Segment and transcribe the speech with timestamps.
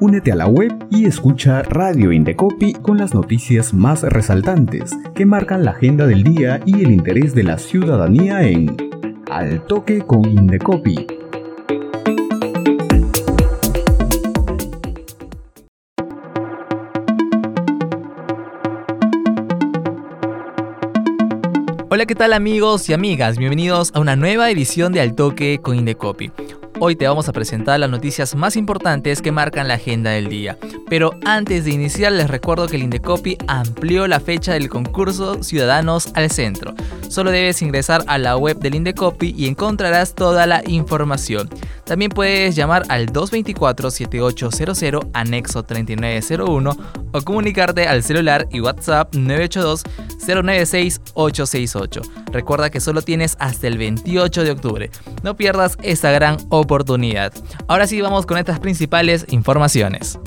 [0.00, 5.64] Únete a la web y escucha Radio Indecopi con las noticias más resaltantes que marcan
[5.64, 8.76] la agenda del día y el interés de la ciudadanía en
[9.28, 11.04] Al Toque con Indecopi.
[21.90, 23.36] Hola, ¿qué tal amigos y amigas?
[23.36, 26.30] Bienvenidos a una nueva edición de Al Toque con Indecopi.
[26.80, 30.56] Hoy te vamos a presentar las noticias más importantes que marcan la agenda del día.
[30.88, 36.10] Pero antes de iniciar les recuerdo que el Indecopi amplió la fecha del concurso Ciudadanos
[36.14, 36.74] al Centro.
[37.08, 41.50] Solo debes ingresar a la web del Indecopi y encontrarás toda la información.
[41.88, 46.76] También puedes llamar al 224-7800 anexo 3901
[47.12, 52.02] o comunicarte al celular y WhatsApp 982-096-868.
[52.30, 54.90] Recuerda que solo tienes hasta el 28 de octubre.
[55.22, 57.32] No pierdas esta gran oportunidad.
[57.68, 60.18] Ahora sí vamos con estas principales informaciones.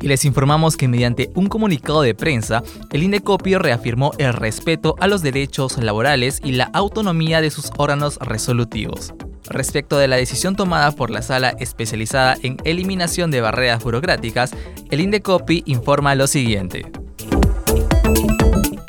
[0.00, 5.06] Y les informamos que mediante un comunicado de prensa, el Indecopi reafirmó el respeto a
[5.06, 9.12] los derechos laborales y la autonomía de sus órganos resolutivos.
[9.48, 14.52] Respecto de la decisión tomada por la sala especializada en eliminación de barreras burocráticas,
[14.90, 16.90] el Indecopi informa lo siguiente.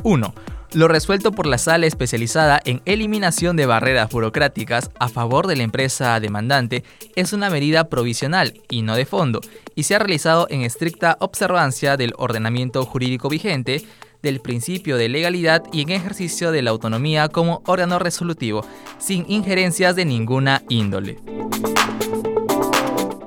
[0.04, 0.34] 1
[0.74, 5.64] lo resuelto por la sala especializada en eliminación de barreras burocráticas a favor de la
[5.64, 6.84] empresa demandante
[7.16, 9.42] es una medida provisional y no de fondo,
[9.76, 13.84] y se ha realizado en estricta observancia del ordenamiento jurídico vigente,
[14.22, 18.66] del principio de legalidad y en ejercicio de la autonomía como órgano resolutivo,
[19.00, 21.18] sin injerencias de ninguna índole.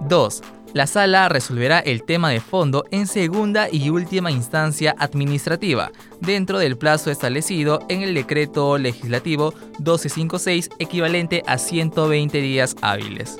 [0.08, 0.42] 2.
[0.74, 6.76] La sala resolverá el tema de fondo en segunda y última instancia administrativa, dentro del
[6.76, 13.38] plazo establecido en el decreto legislativo 1256 equivalente a 120 días hábiles.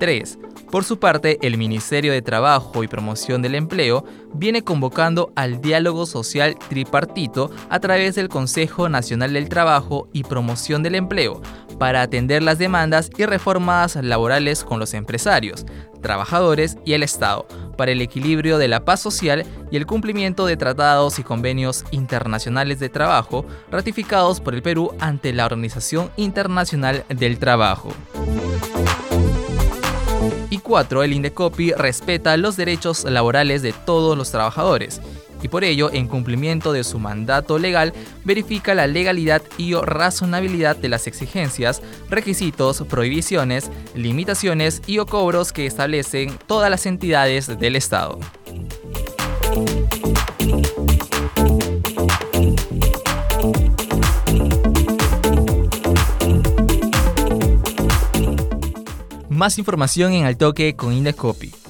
[0.00, 0.38] 3.
[0.72, 6.06] Por su parte, el Ministerio de Trabajo y Promoción del Empleo viene convocando al diálogo
[6.06, 11.40] social tripartito a través del Consejo Nacional del Trabajo y Promoción del Empleo
[11.78, 15.66] para atender las demandas y reformas laborales con los empresarios,
[16.00, 20.56] trabajadores y el Estado, para el equilibrio de la paz social y el cumplimiento de
[20.56, 27.38] tratados y convenios internacionales de trabajo ratificados por el Perú ante la Organización Internacional del
[27.38, 27.90] Trabajo.
[30.48, 31.02] Y 4.
[31.02, 35.00] El Indecopi respeta los derechos laborales de todos los trabajadores
[35.46, 37.92] y por ello, en cumplimiento de su mandato legal,
[38.24, 45.52] verifica la legalidad y o razonabilidad de las exigencias, requisitos, prohibiciones, limitaciones y o cobros
[45.52, 48.18] que establecen todas las entidades del Estado.
[59.28, 61.65] Más información en el toque con Indescopy.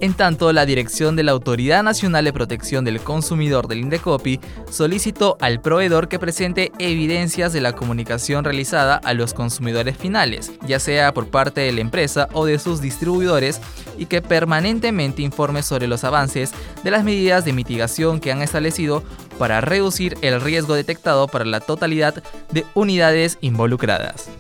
[0.00, 4.38] En tanto, la dirección de la Autoridad Nacional de Protección del Consumidor del Indecopi
[4.70, 10.78] solicitó al proveedor que presente evidencias de la comunicación realizada a los consumidores finales, ya
[10.78, 13.60] sea por parte de la empresa o de sus distribuidores,
[13.97, 16.53] y que permanentemente informe sobre los avances
[16.84, 19.03] de las medidas de mitigación que han establecido
[19.36, 22.22] para reducir el riesgo detectado para la totalidad
[22.53, 24.30] de unidades involucradas.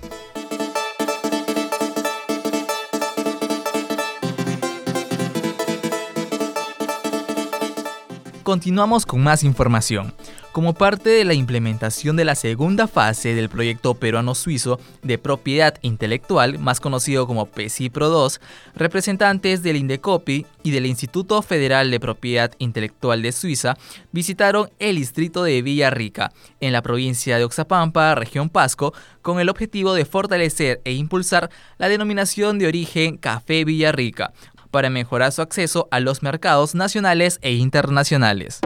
[8.48, 10.14] Continuamos con más información.
[10.52, 16.58] Como parte de la implementación de la segunda fase del proyecto peruano-suizo de propiedad intelectual,
[16.58, 18.40] más conocido como PECIPRO 2,
[18.74, 23.76] representantes del INDECOPI y del Instituto Federal de Propiedad Intelectual de Suiza
[24.12, 29.92] visitaron el distrito de Villarrica, en la provincia de Oxapampa, región Pasco, con el objetivo
[29.92, 34.32] de fortalecer e impulsar la denominación de origen Café Villarrica,
[34.70, 38.60] para mejorar su acceso a los mercados nacionales e internacionales.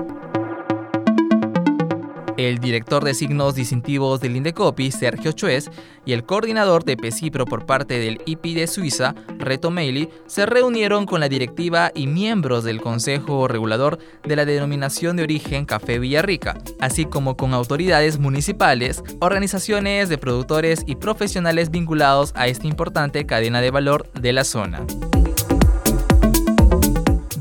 [2.37, 5.71] el director de signos distintivos del Indecopi, Sergio Chuez,
[6.05, 11.07] y el coordinador de PECIPRO por parte del IP de Suiza, Reto Meili, se reunieron
[11.07, 16.59] con la directiva y miembros del Consejo Regulador de la Denominación de Origen Café Villarrica,
[16.81, 23.61] así como con autoridades municipales, organizaciones de productores y profesionales vinculados a esta importante cadena
[23.61, 24.85] de valor de la zona.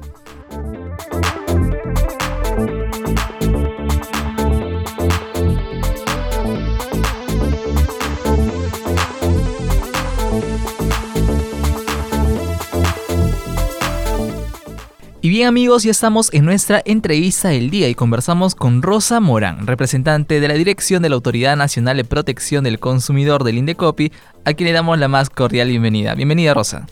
[15.25, 19.69] Y bien amigos, ya estamos en nuestra entrevista del día y conversamos con Rosa Morán,
[19.69, 24.11] representante de la Dirección de la Autoridad Nacional de Protección del Consumidor del Indecopi,
[24.45, 26.17] a quien le damos la más cordial bienvenida.
[26.17, 26.89] Bienvenida Rosa.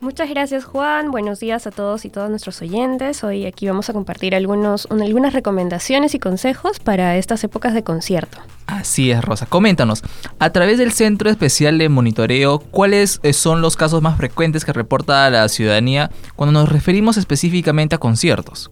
[0.00, 3.24] Muchas gracias Juan, buenos días a todos y todas nuestros oyentes.
[3.24, 4.86] Hoy aquí vamos a compartir algunas
[5.32, 8.36] recomendaciones y consejos para estas épocas de concierto.
[8.84, 10.02] Así es Rosa, coméntanos,
[10.38, 14.74] a través del Centro Especial de Monitoreo, ¿cuáles eh, son los casos más frecuentes que
[14.74, 18.70] reporta la ciudadanía cuando nos referimos específicamente a conciertos?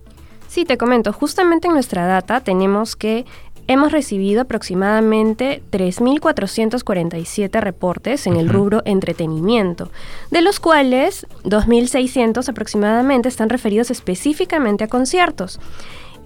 [0.49, 3.25] Sí, te comento, justamente en nuestra data tenemos que
[3.69, 9.91] hemos recibido aproximadamente 3.447 reportes en el rubro entretenimiento,
[10.31, 15.59] de los cuales 2.600 aproximadamente están referidos específicamente a conciertos.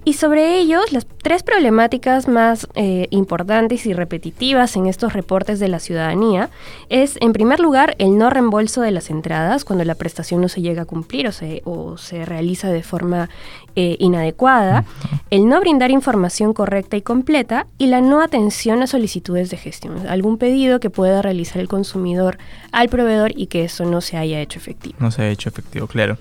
[0.07, 5.67] Y sobre ellos, las tres problemáticas más eh, importantes y repetitivas en estos reportes de
[5.67, 6.49] la ciudadanía
[6.87, 10.61] es, en primer lugar, el no reembolso de las entradas cuando la prestación no se
[10.61, 13.27] llega a cumplir o se, o se realiza de forma
[13.75, 14.85] eh, inadecuada,
[15.29, 20.07] el no brindar información correcta y completa y la no atención a solicitudes de gestión.
[20.07, 22.37] Algún pedido que pueda realizar el consumidor
[22.71, 24.95] al proveedor y que eso no se haya hecho efectivo.
[24.99, 26.17] No se ha hecho efectivo, claro.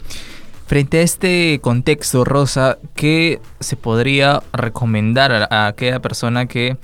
[0.67, 6.77] Frente a este contexto, Rosa, ¿qué se podría recomendar a, aquella persona que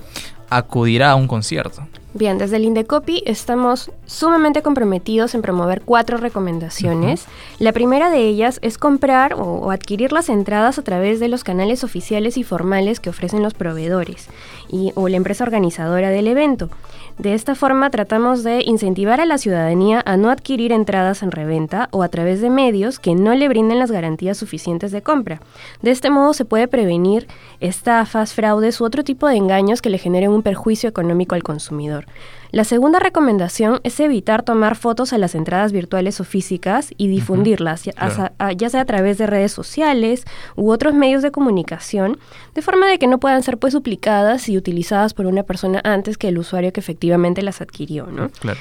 [0.49, 1.85] acudirá a un concierto?
[2.15, 7.25] Bien, desde el Indecopi estamos sumamente comprometidos en promover cuatro recomendaciones.
[7.57, 11.83] La primera de ellas es comprar o, adquirir las entradas a través de los canales
[11.83, 14.27] oficiales y formales que ofrecen los proveedores
[14.69, 16.69] y, o la empresa organizadora del evento.
[17.17, 21.89] De esta forma tratamos de incentivar a la ciudadanía a no adquirir entradas en reventa
[21.91, 25.41] o a través de medios que no le brinden las garantías suficientes de compra.
[25.81, 27.27] De este modo se puede prevenir
[27.59, 32.02] estafas, fraudes u otro tipo de engaños que le generen un perjuicio económico al consumidor.
[32.51, 37.83] La segunda recomendación es evitar tomar fotos a las entradas virtuales o físicas y difundirlas,
[37.83, 42.19] ya, sea a través de redes sociales u otros medios de comunicación,
[42.53, 46.19] de forma de que no puedan ser pues duplicadas y utilizadas por una persona antes
[46.19, 48.29] que el usuario que efectivamente las adquirió, ¿no?
[48.29, 48.59] Claro.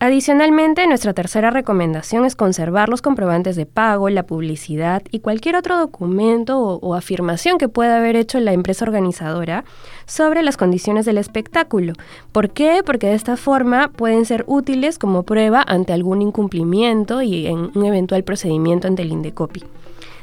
[0.00, 5.76] Adicionalmente, nuestra tercera recomendación es conservar los comprobantes de pago, la publicidad y cualquier otro
[5.76, 9.64] documento o, afirmación que pueda haber hecho la empresa organizadora
[10.06, 11.94] sobre las condiciones del espectáculo.
[12.30, 12.82] ¿Por qué?
[12.86, 17.84] Porque de esta forma pueden ser útiles como prueba ante algún incumplimiento y en un
[17.84, 19.64] eventual procedimiento ante el INDECOPI.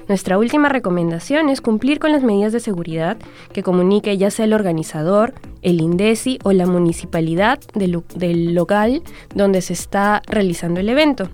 [0.08, 3.18] Nuestra última recomendación es cumplir con las medidas de seguridad
[3.54, 5.34] que comunique ya sea el organizador,
[5.64, 9.02] el INDECI o la municipalidad del, local
[9.34, 11.30] donde se está realizando el evento.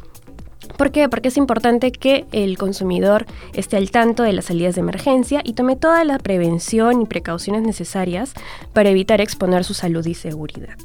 [0.77, 1.09] ¿Por qué?
[1.09, 5.53] Porque es importante que el consumidor esté al tanto de las salidas de emergencia y
[5.53, 8.33] tome toda la prevención y precauciones necesarias
[8.71, 10.77] para evitar exponer su salud y seguridad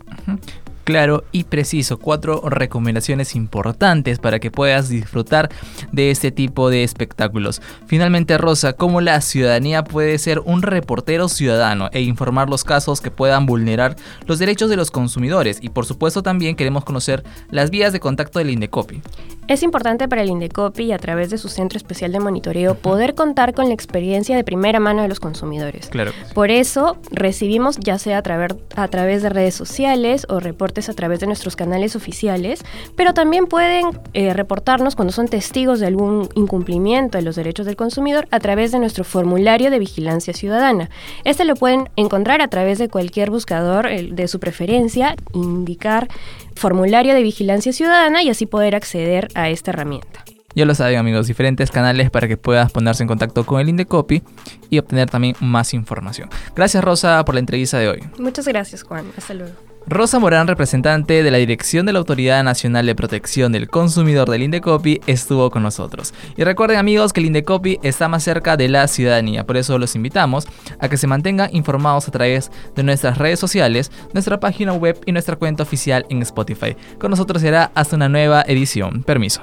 [0.86, 1.98] claro y preciso.
[1.98, 5.50] Cuatro recomendaciones importantes para que puedas disfrutar
[5.90, 7.60] de este tipo de espectáculos.
[7.86, 13.10] Finalmente, Rosa, ¿cómo la ciudadanía puede ser un reportero ciudadano e informar los casos que
[13.10, 15.58] puedan vulnerar los derechos de los consumidores?
[15.60, 19.02] Y por supuesto también queremos conocer las vías de contacto del Indecopi.
[19.48, 23.54] Es importante para el Indecopi a través de su centro especial de monitoreo poder contar
[23.54, 25.88] con la experiencia de primera mano de los consumidores.
[25.88, 26.10] Claro.
[26.34, 30.94] Por eso recibimos ya sea a través, a través de redes sociales o reportes a
[30.94, 32.64] través de nuestros canales oficiales,
[32.96, 37.76] pero también pueden eh, reportarnos cuando son testigos de algún incumplimiento de los derechos del
[37.76, 40.90] consumidor a través de nuestro formulario de vigilancia ciudadana.
[41.22, 46.08] Este lo pueden encontrar a través de cualquier buscador de su preferencia, indicar
[46.56, 50.24] formulario de vigilancia ciudadana y así poder acceder a esta herramienta.
[50.54, 54.22] Ya lo saben amigos, diferentes canales para que puedas ponerse en contacto con el Indecopy
[54.70, 56.30] y obtener también más información.
[56.54, 58.00] Gracias Rosa por la entrevista de hoy.
[58.18, 59.75] Muchas gracias Juan, hasta luego.
[59.88, 64.42] Rosa Morán, representante de la Dirección de la Autoridad Nacional de Protección del Consumidor del
[64.42, 66.12] Indecopi, estuvo con nosotros.
[66.36, 69.94] Y recuerden amigos que el Indecopi está más cerca de la ciudadanía, por eso los
[69.94, 70.48] invitamos
[70.80, 75.12] a que se mantengan informados a través de nuestras redes sociales, nuestra página web y
[75.12, 76.76] nuestra cuenta oficial en Spotify.
[76.98, 79.04] Con nosotros será hasta una nueva edición.
[79.04, 79.42] Permiso.